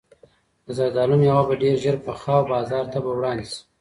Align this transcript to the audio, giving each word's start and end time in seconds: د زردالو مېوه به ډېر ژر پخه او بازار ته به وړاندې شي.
د 0.65 0.67
زردالو 0.77 1.15
مېوه 1.21 1.43
به 1.47 1.55
ډېر 1.63 1.75
ژر 1.83 1.95
پخه 2.05 2.31
او 2.39 2.43
بازار 2.51 2.85
ته 2.91 2.97
به 3.03 3.11
وړاندې 3.17 3.45
شي. 3.51 3.59